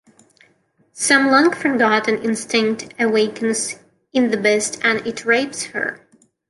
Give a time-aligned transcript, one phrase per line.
[0.93, 3.75] Some long-forgotten instinct awakens
[4.11, 6.07] in the beast and it rapes her.